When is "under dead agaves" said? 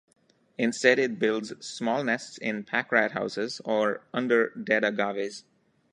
4.11-5.43